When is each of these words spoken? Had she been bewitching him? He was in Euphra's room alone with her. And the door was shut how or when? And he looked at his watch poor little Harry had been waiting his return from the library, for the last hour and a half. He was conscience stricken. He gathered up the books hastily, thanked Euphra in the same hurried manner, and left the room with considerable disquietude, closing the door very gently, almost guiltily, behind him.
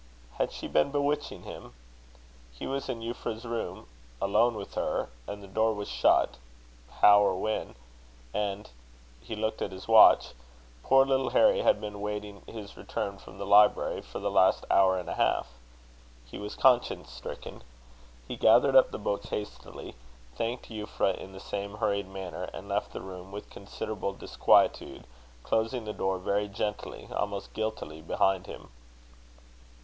Had 0.39 0.51
she 0.51 0.67
been 0.67 0.89
bewitching 0.89 1.43
him? 1.43 1.75
He 2.51 2.65
was 2.65 2.89
in 2.89 3.01
Euphra's 3.03 3.45
room 3.45 3.85
alone 4.19 4.55
with 4.55 4.73
her. 4.73 5.09
And 5.27 5.43
the 5.43 5.47
door 5.47 5.75
was 5.75 5.89
shut 5.89 6.37
how 7.01 7.21
or 7.23 7.35
when? 7.35 7.75
And 8.33 8.67
he 9.21 9.35
looked 9.35 9.61
at 9.61 9.71
his 9.71 9.87
watch 9.87 10.33
poor 10.81 11.05
little 11.05 11.29
Harry 11.29 11.59
had 11.61 11.79
been 11.79 12.01
waiting 12.01 12.41
his 12.47 12.75
return 12.75 13.19
from 13.19 13.37
the 13.37 13.45
library, 13.45 14.01
for 14.01 14.17
the 14.17 14.31
last 14.31 14.65
hour 14.71 14.97
and 14.97 15.07
a 15.07 15.13
half. 15.13 15.49
He 16.25 16.39
was 16.39 16.55
conscience 16.55 17.11
stricken. 17.11 17.63
He 18.27 18.35
gathered 18.37 18.75
up 18.75 18.89
the 18.89 18.97
books 18.97 19.29
hastily, 19.29 19.93
thanked 20.35 20.69
Euphra 20.71 21.15
in 21.15 21.31
the 21.31 21.39
same 21.39 21.75
hurried 21.75 22.07
manner, 22.07 22.45
and 22.55 22.67
left 22.67 22.91
the 22.91 23.01
room 23.01 23.31
with 23.31 23.51
considerable 23.51 24.13
disquietude, 24.13 25.05
closing 25.43 25.85
the 25.85 25.93
door 25.93 26.17
very 26.17 26.47
gently, 26.47 27.07
almost 27.15 27.53
guiltily, 27.53 28.01
behind 28.01 28.47
him. 28.47 28.71